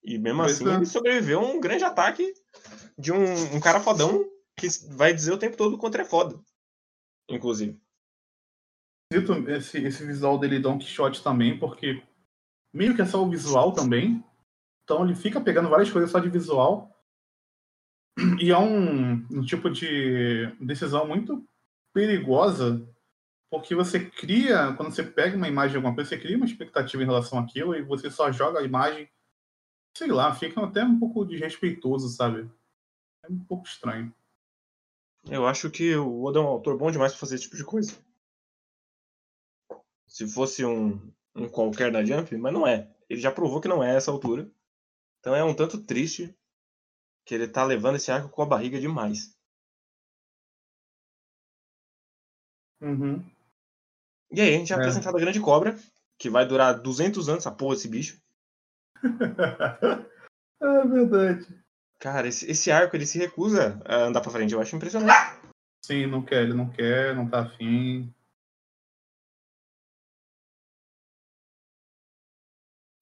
[0.03, 0.75] E mesmo pois assim, é.
[0.75, 2.33] ele sobreviveu a um grande ataque
[2.97, 4.23] de um, um cara fodão
[4.55, 6.39] que vai dizer o tempo todo quanto é foda.
[7.29, 7.79] Inclusive.
[9.47, 12.03] Esse, esse visual dele, Don Quixote, também, porque
[12.73, 14.23] meio que é só o visual também.
[14.83, 16.91] Então ele fica pegando várias coisas só de visual.
[18.39, 21.43] E é um, um tipo de decisão muito
[21.93, 22.87] perigosa,
[23.59, 27.01] porque você cria, quando você pega uma imagem de alguma coisa, você cria uma expectativa
[27.01, 29.09] em relação àquilo e você só joga a imagem,
[29.95, 32.49] sei lá, fica até um pouco desrespeitoso, sabe?
[33.23, 34.13] É um pouco estranho.
[35.29, 37.63] Eu acho que o Oda é um autor bom demais pra fazer esse tipo de
[37.63, 37.97] coisa.
[40.05, 42.93] se fosse um, um qualquer da Jump, mas não é.
[43.09, 44.49] Ele já provou que não é essa altura.
[45.19, 46.35] Então é um tanto triste
[47.25, 49.35] que ele tá levando esse arco com a barriga demais.
[52.81, 53.34] Uhum.
[54.31, 54.79] E aí, a gente é É.
[54.79, 55.77] apresentado a Grande Cobra,
[56.17, 58.19] que vai durar 200 anos, essa porra desse bicho.
[59.03, 59.03] é
[60.87, 61.47] verdade.
[61.99, 64.53] Cara, esse, esse arco, ele se recusa a andar pra frente.
[64.53, 65.13] Eu acho impressionante.
[65.85, 68.13] Sim, não quer, ele não quer, não tá afim.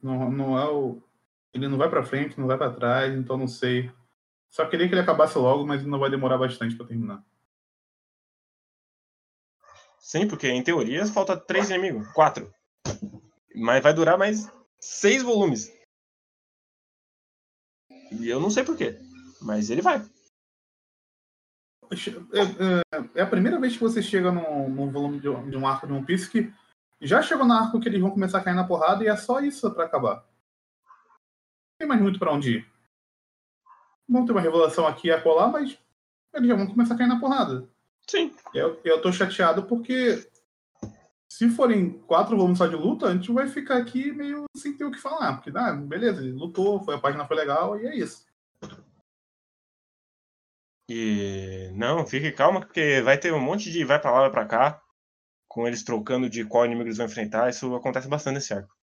[0.02, 1.02] Não, não é o.
[1.54, 3.92] Ele não vai pra frente, não vai pra trás, então não sei.
[4.50, 7.24] Só queria que ele acabasse logo, mas não vai demorar bastante pra terminar.
[10.04, 12.06] Sim, porque em teoria falta três inimigos.
[12.12, 12.54] Quatro.
[13.56, 15.72] Mas vai durar mais seis volumes.
[18.12, 19.00] E eu não sei porquê.
[19.42, 20.00] Mas ele vai.
[22.34, 25.56] É, é- é a primeira vez que você chega num, num volume de, um- de
[25.56, 26.52] um arco de One Piece que
[27.00, 29.40] já chegou no arco que eles vão começar a cair na porrada e é só
[29.40, 30.16] isso pra acabar.
[30.86, 32.74] Não tem mais muito pra onde ir.
[34.10, 35.78] Vão ter uma revelação aqui e acolá, mas
[36.34, 37.70] eles já vão começar a cair na porrada.
[38.10, 38.36] Sim.
[38.54, 40.28] Eu, eu tô chateado porque
[41.32, 44.86] se forem quatro volumes só de luta, a gente vai ficar aqui meio sem ter
[44.86, 45.34] o que falar.
[45.34, 48.26] Porque, ah, beleza, ele lutou, foi, a página foi legal e é isso.
[50.88, 54.46] E não, fique calma, porque vai ter um monte de vai pra lá, vai pra
[54.46, 54.84] cá.
[55.48, 57.50] Com eles trocando de qual inimigo eles vão enfrentar.
[57.50, 58.76] Isso acontece bastante nesse arco.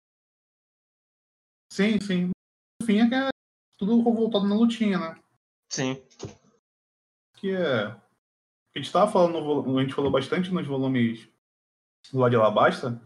[1.71, 2.32] Sim, sim.
[2.82, 3.29] No fim é que é
[3.77, 5.21] tudo voltado na lutinha, né?
[5.71, 6.03] Sim.
[7.36, 7.95] que é.
[8.80, 11.28] A gente tava falando, no a gente falou bastante nos volumes
[12.13, 13.02] do lado de Alabasta,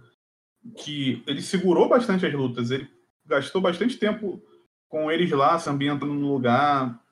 [0.77, 2.87] que ele segurou bastante as lutas, ele
[3.25, 4.39] gastou bastante tempo
[4.87, 7.03] com eles lá, se ambientando no lugar,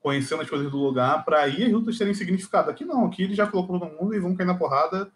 [0.00, 2.70] conhecendo as coisas do lugar, para aí as lutas terem significado.
[2.70, 5.12] Aqui não, aqui ele já colocou todo mundo e vão cair na porrada,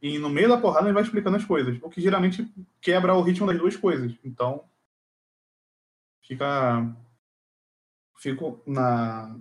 [0.00, 3.20] e no meio da porrada ele vai explicando as coisas, o que geralmente quebra o
[3.20, 4.16] ritmo das duas coisas.
[4.24, 4.64] Então,
[6.22, 6.96] fica.
[8.16, 9.38] Fico na,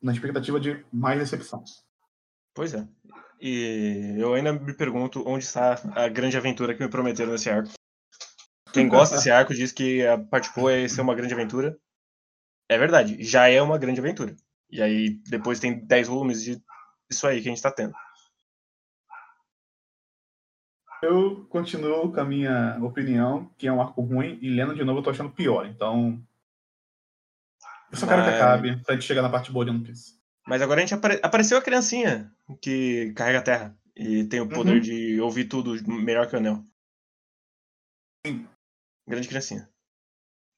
[0.00, 1.64] na expectativa de mais decepção.
[2.56, 2.88] Pois é.
[3.38, 7.68] E eu ainda me pergunto onde está a grande aventura que me prometeram nesse arco.
[8.72, 11.78] Quem gosta desse arco diz que a parte boa é ser uma grande aventura.
[12.68, 14.34] É verdade, já é uma grande aventura.
[14.70, 16.60] E aí depois tem 10 volumes de
[17.10, 17.94] isso aí que a gente tá tendo.
[21.02, 25.00] Eu continuo com a minha opinião, que é um arco ruim, e lendo de novo
[25.00, 25.66] eu tô achando pior.
[25.66, 26.20] Então.
[27.92, 30.18] Eu só quero que Mas- acabe pra gente chegar na parte boa de One Piece.
[30.46, 32.32] Mas agora a gente apare- apareceu a criancinha
[32.62, 34.80] que carrega a terra e tem o poder Uhum.
[34.80, 36.64] de ouvir tudo melhor que o Anel.
[38.24, 38.46] Sim.
[39.08, 39.68] Grande criancinha.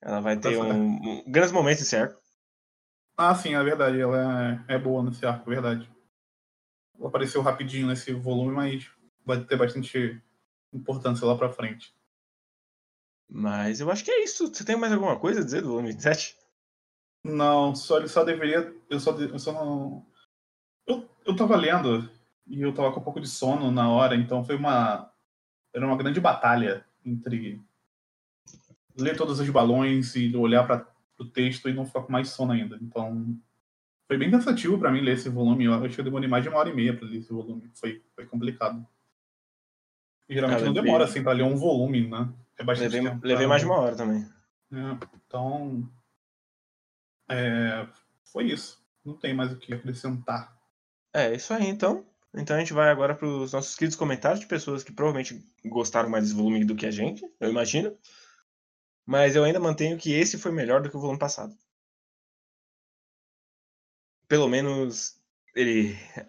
[0.03, 2.21] Ela vai ter um, um- grandes momentos nesse arco.
[3.17, 4.01] Ah, sim, é verdade.
[4.01, 5.91] Ela é, é boa nesse arco, é verdade.
[6.99, 8.91] Ela apareceu rapidinho nesse volume, mas
[9.25, 10.21] vai ter bastante
[10.73, 11.93] importância lá pra frente.
[13.29, 14.47] Mas eu acho que é isso.
[14.53, 16.38] Você tem mais alguma coisa a dizer do volume 27?
[17.25, 18.75] Não, só ele só deveria.
[18.89, 20.07] Eu só, eu só não.
[20.87, 22.09] Eu, eu tava lendo
[22.47, 25.11] e eu tava com um pouco de sono na hora, então foi uma.
[25.75, 27.61] Era uma grande batalha entre
[28.97, 30.87] ler todos os balões e olhar para
[31.19, 32.79] o texto e não ficar com mais sono ainda.
[32.81, 33.39] Então.
[34.07, 35.67] Foi bem cansativo pra mim ler esse volume.
[35.67, 37.71] Eu acho que eu demorei mais de uma hora e meia pra ler esse volume.
[37.75, 38.87] Foi, foi complicado.
[40.27, 42.33] E geralmente Ah, não demora assim pra ler um volume, né?
[42.57, 43.27] É bastante Levei, tempo.
[43.27, 44.27] levei mais de uma hora também.
[44.73, 45.87] é, então,
[47.29, 47.87] é,
[48.25, 48.83] foi isso.
[49.05, 50.57] Não tem mais o que acrescentar.
[51.13, 52.07] É, isso aí, então.
[52.35, 56.11] Então a gente vai agora para os nossos queridos comentários de pessoas que provavelmente gostaram
[56.11, 57.97] mais desse volume do que a gente, eu imagino.
[59.07, 61.57] Mas eu ainda mantenho que esse foi melhor do que o volume passado.
[64.29, 65.19] Pelo menos
[65.55, 65.97] ele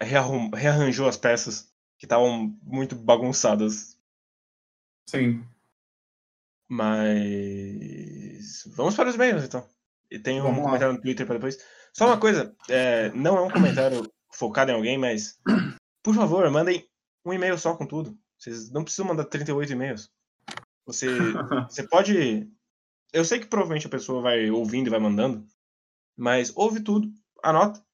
[0.54, 3.98] rearranjou as peças que estavam muito bagunçadas.
[5.06, 5.44] Sim.
[6.68, 8.64] Mas.
[8.68, 9.68] Vamos para os e-mails, então.
[10.10, 11.58] E tem um comentário no Twitter para depois.
[11.92, 15.38] Só uma coisa, é, não é um comentário focado em alguém, mas.
[16.02, 16.88] Por favor, mandem
[17.24, 18.16] um e-mail só com tudo.
[18.38, 20.10] Vocês não precisam mandar 38 e-mails.
[20.86, 21.06] Você,
[21.68, 22.50] você pode.
[23.12, 25.46] Eu sei que provavelmente a pessoa vai ouvindo e vai mandando,
[26.16, 27.08] mas ouve tudo,
[27.42, 27.84] anota,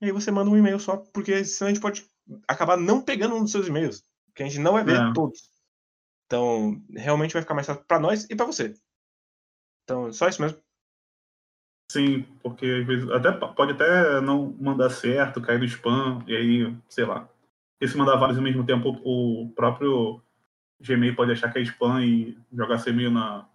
[0.00, 2.04] e aí você manda um e-mail só, porque senão a gente pode
[2.48, 5.12] acabar não pegando um dos seus e-mails, porque a gente não vai ver É.
[5.14, 5.48] todos.
[6.26, 8.74] Então, realmente vai ficar mais fácil pra nós e pra você.
[9.84, 10.58] Então, só isso mesmo.
[11.94, 16.76] Sim, porque às vezes até, pode até não mandar certo, cair no spam, e aí,
[16.88, 17.20] sei lá.
[17.78, 20.20] Porque se mandar vários ao mesmo tempo, o próprio
[20.80, 23.48] Gmail pode achar que é spam e jogar seu e-mail na.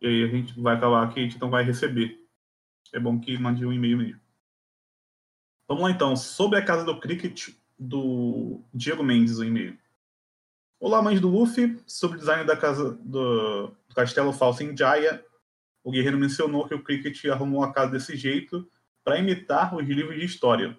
[0.00, 2.24] E aí a gente vai acabar que a gente não vai receber.
[2.94, 4.20] É bom que mande um e-mail mesmo.
[5.66, 6.14] Vamos lá então.
[6.14, 9.76] Sobre a casa do cricket do Diego Mendes, o e-mail.
[10.78, 11.76] Olá, mães do Luffy.
[11.88, 15.24] Sobre o design da casa do, do castelo falso em Jaya,
[15.82, 18.68] o guerreiro mencionou que o Cricket arrumou a casa desse jeito
[19.04, 20.78] para imitar os livros de história.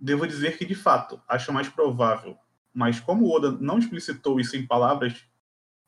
[0.00, 2.36] Devo dizer que, de fato, acho mais provável,
[2.72, 5.26] mas como Oda não explicitou isso em palavras,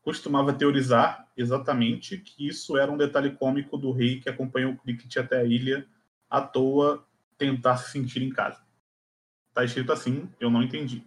[0.02, 5.16] costumava teorizar exatamente que isso era um detalhe cômico do rei que acompanhou o Cricket
[5.16, 5.86] até a ilha
[6.30, 7.04] à toa
[7.36, 8.64] tentar se sentir em casa.
[9.52, 11.04] Tá escrito assim, eu não entendi.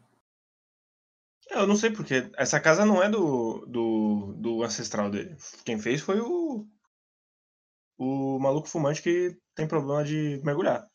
[1.49, 2.29] Eu não sei porque.
[2.37, 5.35] Essa casa não é do, do, do ancestral dele.
[5.65, 6.67] Quem fez foi o.
[7.99, 10.87] O maluco fumante que tem problema de mergulhar.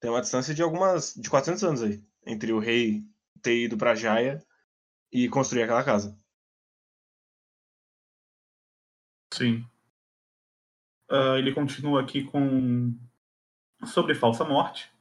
[0.00, 1.12] Tem uma distância de algumas.
[1.12, 2.00] de 400 anos aí.
[2.24, 3.02] Entre o rei
[3.42, 4.40] ter ido pra Jaya
[5.10, 6.16] e construir aquela casa.
[9.34, 9.66] Sim.
[11.10, 12.96] Uh, ele continua aqui com.
[13.84, 14.92] sobre falsa morte.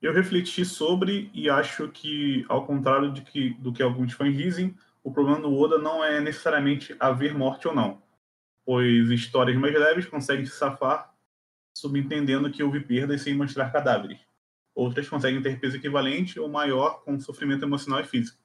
[0.00, 4.76] Eu refleti sobre e acho que, ao contrário de que, do que alguns fãs dizem,
[5.02, 8.02] o problema do Oda não é necessariamente haver morte ou não,
[8.64, 11.12] pois histórias mais leves conseguem se safar
[11.74, 14.20] subentendendo que houve perdas sem mostrar cadáveres.
[14.74, 18.40] Outras conseguem ter peso equivalente ou maior com sofrimento emocional e físico.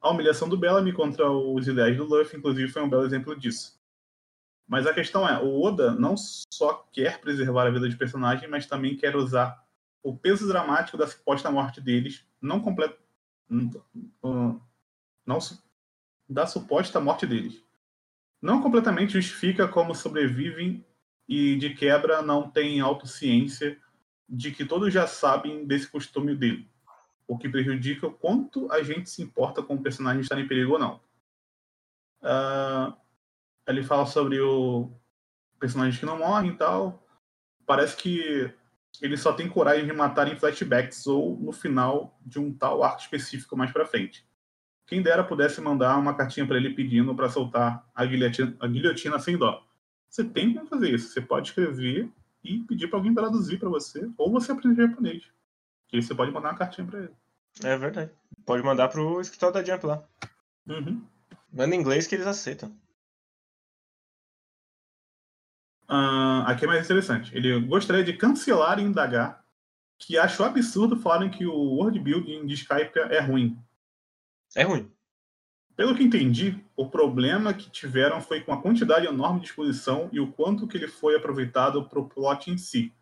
[0.00, 3.80] A humilhação do Bellamy contra os ideais do Luffy, inclusive, foi um belo exemplo disso.
[4.66, 8.66] Mas a questão é, o Oda não só quer preservar a vida de personagem, mas
[8.66, 9.62] também quer usar
[10.02, 12.98] o peso dramático da suposta morte deles, não completo,
[13.48, 14.60] não,
[16.28, 17.62] da suposta morte deles,
[18.44, 20.84] não completamente justifica como sobrevivem
[21.26, 23.80] e de quebra não tem autociência
[24.28, 26.68] de que todos já sabem desse costume dele,
[27.26, 30.74] o que prejudica o quanto a gente se importa com o personagem estar em perigo
[30.74, 31.00] ou não.
[32.20, 32.94] Uh,
[33.66, 34.90] ele fala sobre o
[35.58, 37.02] personagem que não morre e tal.
[37.64, 38.52] Parece que
[39.00, 43.00] ele só tem coragem de matar em flashbacks ou no final de um tal arco
[43.00, 44.28] específico mais para frente.
[44.86, 49.18] Quem dera pudesse mandar uma cartinha para ele pedindo para soltar a guilhotina, a guilhotina,
[49.18, 49.66] sem dó.
[50.08, 51.08] Você tem como fazer isso.
[51.08, 52.08] Você pode escrever
[52.42, 55.24] e pedir para alguém traduzir para você, ou você aprender japonês.
[55.88, 57.12] Que você pode mandar uma cartinha para ele.
[57.62, 58.10] É verdade.
[58.44, 60.04] Pode mandar pro escritório da Jump lá.
[60.68, 61.02] Uhum.
[61.52, 62.68] Manda em inglês que eles aceitam.
[65.88, 67.34] Uh, aqui é mais interessante.
[67.36, 69.44] Ele gostaria de cancelar e indagar
[69.98, 73.58] que acho absurdo falarem que o world building de Skype é ruim.
[74.54, 74.90] É ruim.
[75.76, 80.20] Pelo que entendi, o problema que tiveram foi com a quantidade enorme de exposição e
[80.20, 82.92] o quanto que ele foi aproveitado para o plot em si,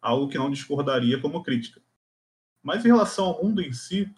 [0.00, 1.80] algo que não discordaria como crítica.
[2.62, 4.12] Mas em relação ao mundo em si,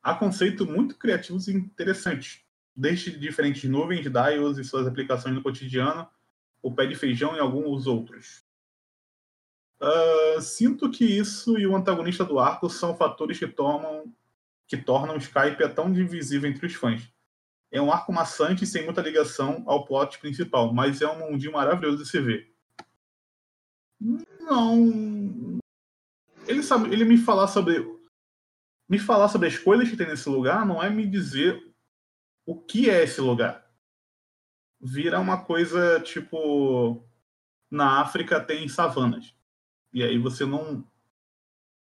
[0.00, 2.44] há conceitos muito criativos e interessantes,
[2.76, 6.08] desde diferentes nuvens, dials e suas aplicações no cotidiano,
[6.62, 8.44] o pé de feijão e alguns outros.
[9.80, 14.14] Uh, sinto que isso e o antagonista do arco são fatores que, tomam,
[14.72, 17.12] que tornam o Skype tão divisível entre os fãs.
[17.70, 21.98] É um arco maçante sem muita ligação ao plot principal, mas é um mundinho maravilhoso
[22.02, 22.50] de se ver.
[24.00, 25.60] Não.
[26.46, 27.86] Ele, sabe, ele me falar sobre.
[28.88, 31.62] Me falar sobre as coisas que tem nesse lugar não é me dizer
[32.46, 33.62] o que é esse lugar
[34.80, 37.06] vira uma coisa tipo
[37.70, 39.34] na África tem savanas.
[39.92, 40.84] E aí você não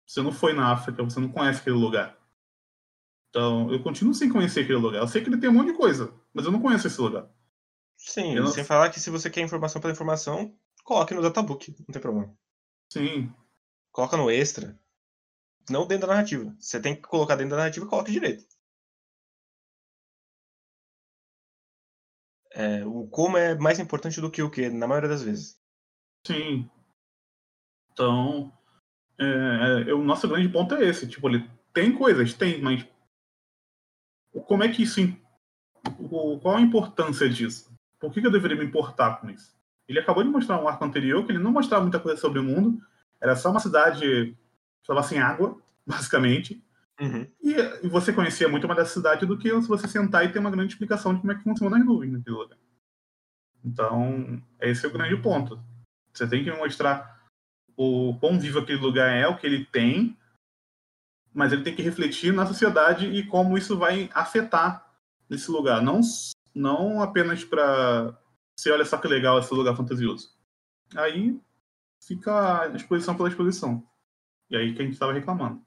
[0.05, 2.20] você não foi na África, você não conhece aquele lugar.
[3.31, 4.99] Então, eu continuo sem conhecer aquele lugar.
[4.99, 7.29] Eu sei que ele tem um monte de coisa, mas eu não conheço esse lugar.
[7.95, 8.47] Sim, não...
[8.47, 12.35] sem falar que se você quer informação pela informação, coloque no databook, não tem problema.
[12.91, 13.33] Sim.
[13.89, 14.77] Coloca no extra.
[15.69, 16.53] Não dentro da narrativa.
[16.59, 18.45] Você tem que colocar dentro da narrativa, coloque direito.
[22.53, 25.57] É, o como é mais importante do que o que, na maioria das vezes.
[26.27, 26.69] Sim.
[27.93, 28.51] Então,
[29.17, 31.07] é, é, o nosso grande ponto é esse.
[31.07, 32.85] Tipo, ele tem coisas, tem, mas
[34.47, 35.01] como é que isso.
[36.41, 37.71] Qual a importância disso?
[37.99, 39.55] Por que, que eu deveria me importar com isso?
[39.87, 42.43] Ele acabou de mostrar um arco anterior que ele não mostrava muita coisa sobre o
[42.43, 42.81] mundo.
[43.19, 44.37] Era só uma cidade que
[44.81, 46.63] estava sem água, basicamente.
[46.99, 47.27] Uhum.
[47.41, 50.39] E, e, você conhecia muito mais da cidade do que se você sentar e ter
[50.39, 52.57] uma grande explicação de como é que funciona as nuvens naquele lugar.
[53.65, 55.59] Então, esse é o grande ponto.
[56.13, 57.19] Você tem que mostrar
[57.75, 60.17] o quão vivo aquele lugar é, o que ele tem,
[61.33, 64.85] mas ele tem que refletir na sociedade e como isso vai afetar
[65.29, 65.81] esse lugar.
[65.81, 66.01] Não,
[66.53, 68.17] não apenas para
[68.55, 70.29] você olha só que legal esse lugar fantasioso.
[70.95, 71.39] Aí
[72.05, 73.83] fica a exposição pela exposição.
[74.49, 75.61] E aí que a gente estava reclamando.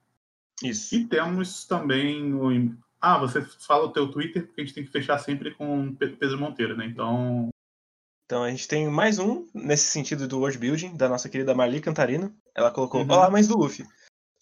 [0.62, 0.94] Isso.
[0.94, 2.77] E temos também o.
[3.00, 6.38] Ah, você fala o teu Twitter, porque a gente tem que fechar sempre com Pedro
[6.38, 6.87] Monteiro, né?
[6.87, 7.48] Então.
[8.27, 11.81] Então a gente tem mais um nesse sentido do world building, da nossa querida Marli
[11.81, 12.35] Cantarino.
[12.55, 13.11] Ela colocou: uhum.
[13.11, 13.85] Olá, mães do Luffy.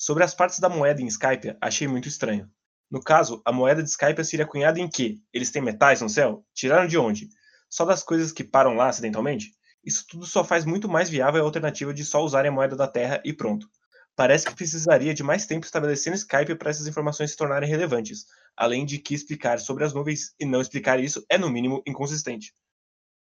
[0.03, 2.51] Sobre as partes da moeda em Skype, achei muito estranho.
[2.91, 5.19] No caso, a moeda de Skype seria cunhada em quê?
[5.33, 6.45] Eles têm metais no céu?
[6.53, 7.29] Tiraram de onde?
[7.71, 9.53] Só das coisas que param lá acidentalmente?
[9.85, 12.89] Isso tudo só faz muito mais viável a alternativa de só usarem a moeda da
[12.89, 13.69] Terra e pronto.
[14.17, 18.85] Parece que precisaria de mais tempo estabelecendo Skype para essas informações se tornarem relevantes, além
[18.85, 22.53] de que explicar sobre as nuvens e não explicar isso é, no mínimo, inconsistente.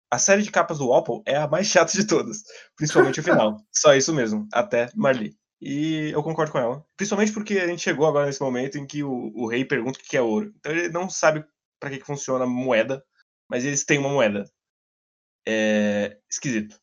[0.08, 2.44] A série de capas do Apple é a mais chata de todas,
[2.76, 3.56] principalmente o final.
[3.72, 5.39] Só isso mesmo, até Marley.
[5.60, 6.86] E eu concordo com ela.
[6.96, 10.02] Principalmente porque a gente chegou agora nesse momento em que o, o rei pergunta o
[10.02, 10.52] que é ouro.
[10.56, 11.44] Então ele não sabe
[11.78, 13.04] para que, que funciona moeda,
[13.48, 14.50] mas eles têm uma moeda.
[15.46, 16.80] É esquisito.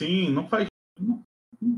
[0.00, 0.66] Sim, não faz.
[0.98, 1.24] Não,
[1.60, 1.76] não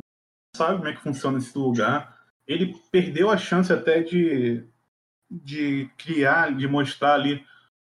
[0.54, 2.20] sabe como é que funciona esse lugar.
[2.46, 4.68] Ele perdeu a chance até de,
[5.30, 7.44] de criar, de mostrar ali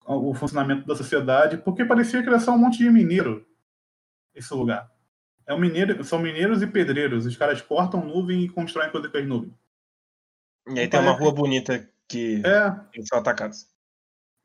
[0.06, 3.48] o funcionamento da sociedade, porque parecia que era só um monte de mineiro
[4.36, 4.93] esse lugar.
[5.46, 7.26] É um mineiro, são mineiros e pedreiros.
[7.26, 9.54] Os caras cortam nuvem e constroem coisa com as nuvens.
[10.68, 13.02] E aí tem uma rua bonita que é.
[13.04, 13.68] são atacados.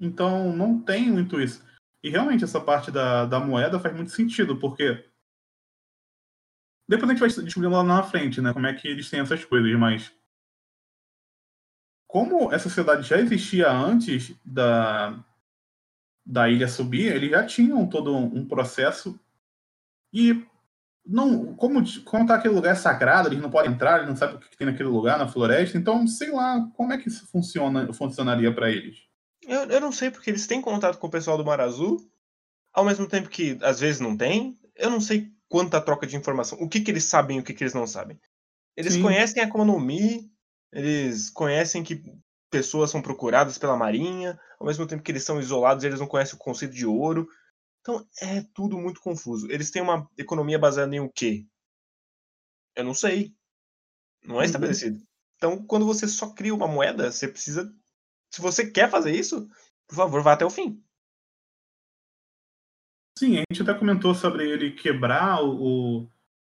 [0.00, 1.64] Então não tem muito isso.
[2.02, 5.04] E realmente essa parte da, da moeda faz muito sentido, porque
[6.88, 8.52] depois a gente vai descobrir lá na frente, né?
[8.52, 10.12] Como é que eles têm essas coisas, mas
[12.08, 15.22] como essa sociedade já existia antes da,
[16.24, 19.20] da ilha subir, eles já tinham todo um processo
[20.12, 20.46] e
[21.06, 24.38] não, como, como tá aquele lugar sagrado, eles não podem entrar, eles não sabem o
[24.38, 28.54] que, tem naquele lugar, na floresta, então sei lá como é que isso funciona, funcionaria
[28.54, 28.98] para eles.
[29.42, 31.98] Eu, eu não sei porque eles têm contato com o pessoal do Mar Azul,
[32.72, 34.58] ao mesmo tempo que às vezes não tem.
[34.76, 37.54] Eu não sei quanta troca de informação, o que, que eles sabem e o que,
[37.54, 38.20] que eles não sabem.
[38.76, 39.02] Eles Sim.
[39.02, 40.30] conhecem a Mi,
[40.72, 42.02] eles conhecem que
[42.50, 46.34] pessoas são procuradas pela Marinha, ao mesmo tempo que eles são isolados, eles não conhecem
[46.34, 47.28] o conceito de ouro.
[47.88, 49.50] Então é tudo muito confuso.
[49.50, 51.46] Eles têm uma economia baseada em o quê?
[52.76, 53.34] Eu não sei.
[54.22, 54.44] Não é uhum.
[54.44, 55.02] estabelecido.
[55.36, 57.74] Então, quando você só cria uma moeda, você precisa.
[58.30, 59.48] Se você quer fazer isso,
[59.86, 60.84] por favor, vá até o fim.
[63.18, 66.06] Sim, a gente até comentou sobre ele quebrar o,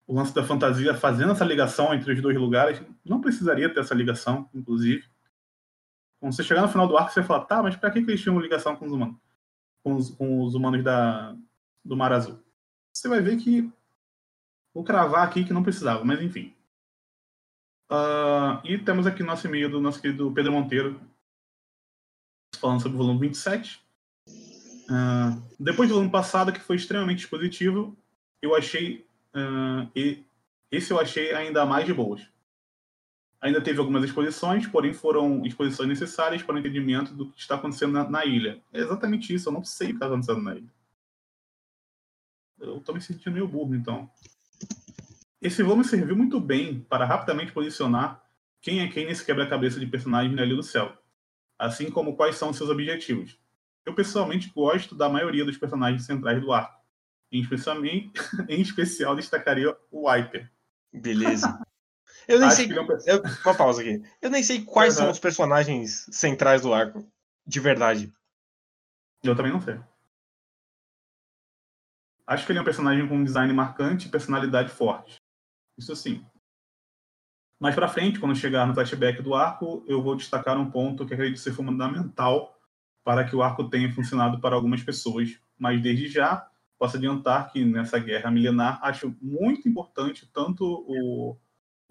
[0.05, 2.79] o lance da fantasia fazendo essa ligação entre os dois lugares.
[3.03, 5.09] Não precisaria ter essa ligação, inclusive.
[6.19, 8.21] Quando você chegar no final do arco, você fala, tá, mas pra que, que eles
[8.21, 9.17] tinham ligação com os humanos?
[9.83, 11.35] Com os, com os humanos da,
[11.83, 12.39] do Mar Azul.
[12.93, 13.69] Você vai ver que.
[14.73, 16.53] Vou cravar aqui que não precisava, mas enfim.
[17.91, 20.99] Uh, e temos aqui nosso e-mail do nosso querido Pedro Monteiro,
[22.55, 23.83] falando sobre o volume 27.
[24.27, 27.95] Uh, ah, depois do ano passado, que foi extremamente positivo,
[28.41, 29.05] eu achei.
[29.35, 30.23] Uh, e
[30.71, 32.27] esse eu achei ainda mais de boas.
[33.43, 37.91] Ainda teve algumas exposições, porém foram exposições necessárias para o entendimento do que está acontecendo
[37.91, 38.63] na, na ilha.
[38.71, 40.73] É exatamente isso, eu não sei o que está acontecendo na ilha.
[42.57, 44.09] Eu estou me sentindo meio burro, então.
[45.41, 48.23] Esse volume serviu muito bem para rapidamente posicionar
[48.61, 50.97] quem é quem nesse quebra-cabeça de personagens na Ilha do Céu,
[51.59, 53.37] assim como quais são seus objetivos.
[53.85, 56.81] Eu pessoalmente gosto da maioria dos personagens centrais do arco.
[57.29, 58.13] Em, especialmente,
[58.47, 60.49] em especial destacaria o Wiper.
[60.93, 61.59] Beleza.
[62.27, 62.67] Eu nem Acho sei.
[62.67, 62.87] Não...
[63.05, 63.21] Eu...
[63.45, 64.01] Uma pausa aqui.
[64.21, 67.05] Eu nem sei quais são os personagens centrais do arco.
[67.45, 68.11] De verdade.
[69.23, 69.79] Eu também não sei.
[72.25, 75.15] Acho que ele é um personagem com um design marcante e personalidade forte.
[75.77, 76.25] Isso sim.
[77.59, 81.13] Mais pra frente, quando chegar no flashback do arco, eu vou destacar um ponto que
[81.13, 82.57] acredito ser fundamental
[83.03, 85.39] para que o arco tenha funcionado para algumas pessoas.
[85.57, 91.37] Mas desde já, posso adiantar que nessa guerra milenar, acho muito importante tanto o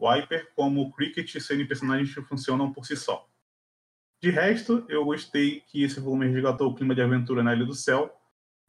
[0.02, 3.28] Viper como o Cricket serem personagens que funcionam por si só.
[4.20, 7.74] De resto, eu gostei que esse volume resgatou o clima de aventura na Ilha do
[7.74, 8.12] Céu,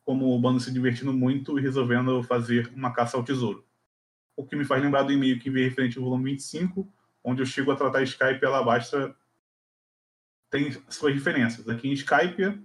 [0.04, 3.66] como o bando se divertindo muito e resolvendo fazer uma caça ao tesouro.
[4.36, 6.92] O que me faz lembrar do e-mail que veio referente ao volume 25,
[7.24, 9.16] onde eu chego a tratar Skype e Alabastra
[10.50, 11.68] tem suas diferenças.
[11.68, 12.62] Aqui em Skype,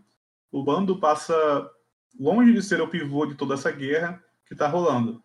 [0.51, 1.35] o bando passa
[2.19, 5.23] longe de ser o pivô de toda essa guerra que está rolando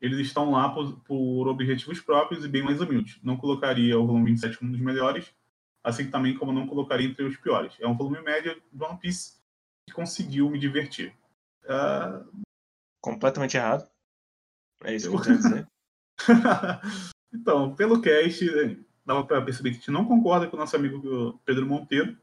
[0.00, 3.18] eles estão lá por, por, objetivos próprios e bem mais humildes.
[3.22, 5.34] Não colocaria o volume 27 como um dos melhores,
[5.82, 7.74] assim também como não colocaria entre os piores.
[7.80, 9.38] É um volume médio do One Piece
[9.86, 11.14] que conseguiu me divertir.
[11.64, 12.44] Uh...
[13.00, 13.88] Completamente errado.
[14.84, 15.68] É isso que eu quero dizer.
[17.34, 21.40] então, pelo cast, dava para perceber que a gente não concorda com o nosso amigo
[21.44, 22.16] Pedro Monteiro.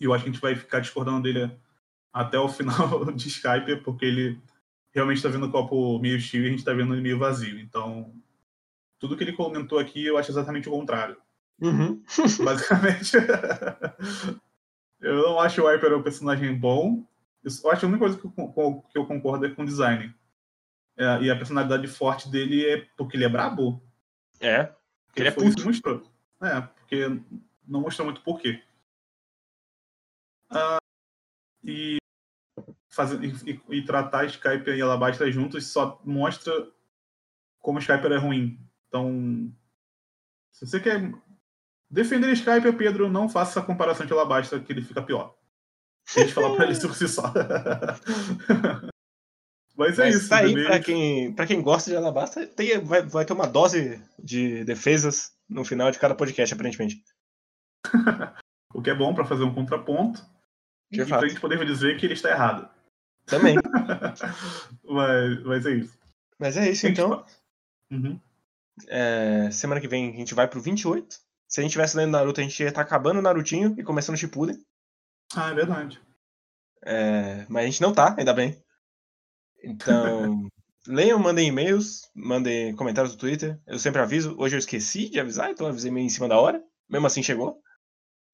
[0.00, 1.50] E eu acho que a gente vai ficar discordando dele
[2.12, 4.42] até o final de Skype, porque ele
[4.94, 7.58] realmente está vendo o copo meio cheio e a gente está vendo ele meio vazio.
[7.58, 8.14] Então,
[8.98, 11.16] tudo que ele comentou aqui eu acho exatamente o contrário.
[11.60, 12.02] Uhum.
[12.44, 13.16] Basicamente,
[15.00, 17.04] eu não acho o Hyper um personagem bom.
[17.42, 20.14] Eu acho que a única coisa que eu, que eu concordo é com o design.
[20.96, 23.82] É, e a personalidade forte dele é porque ele é brabo.
[24.40, 24.72] É.
[25.16, 25.64] Ele é puto.
[25.64, 26.02] mostrou.
[26.40, 27.20] É, porque
[27.66, 28.62] não mostra muito porquê.
[30.50, 30.78] Ah,
[31.62, 31.96] e,
[32.94, 36.52] fazer, e, e, tratar Skype e Alabasta juntos só mostra
[37.60, 38.58] como Skype é ruim.
[38.88, 39.52] Então,
[40.52, 41.12] se você quer
[41.90, 45.34] defender Skype, Pedro, não faça essa comparação de Alabasta, que ele fica pior.
[46.16, 47.32] A gente falar pra ele por si só.
[49.76, 50.28] Mas é Mas isso.
[50.28, 54.00] Tá aí, pra quem, pra quem gosta de Alabasta, tem, vai, vai ter uma dose
[54.18, 57.02] de defesas no final de cada podcast, aparentemente.
[58.72, 60.24] o que é bom para fazer um contraponto.
[60.90, 61.20] De e fato.
[61.20, 62.68] pra gente poder dizer que ele está errado.
[63.26, 63.56] Também.
[64.84, 65.98] mas, mas é isso.
[66.38, 67.24] Mas é isso, então.
[67.90, 68.20] Uhum.
[68.88, 71.18] É, semana que vem a gente vai pro 28.
[71.48, 73.82] Se a gente tivesse lendo Naruto, a gente ia estar tá acabando o Narutinho e
[73.84, 74.60] começando o Shippuden.
[75.36, 76.00] Ah, é verdade.
[76.84, 78.60] É, mas a gente não tá, ainda bem.
[79.62, 80.48] Então,
[80.86, 83.58] leiam, mandem e-mails, mandem comentários no Twitter.
[83.66, 84.34] Eu sempre aviso.
[84.38, 86.62] Hoje eu esqueci de avisar, então avisei meio em cima da hora.
[86.88, 87.50] Mesmo assim chegou.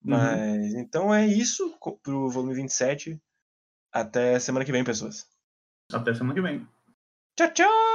[0.02, 0.10] Uhum.
[0.10, 0.80] Mas uhum.
[0.80, 1.72] então é isso
[2.02, 3.20] pro volume 27.
[3.92, 5.26] Até semana que vem, pessoas.
[5.92, 6.66] Até semana que vem.
[7.36, 7.89] Tchau, tchau!